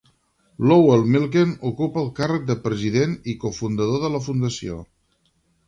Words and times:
Lowell 0.69 1.03
Milken 1.15 1.51
ocupa 1.71 2.01
el 2.05 2.09
càrrec 2.21 2.49
de 2.49 2.57
president 2.65 3.15
i 3.35 3.39
cofundador 3.47 4.03
de 4.07 4.13
la 4.17 4.25
fundació. 4.31 4.83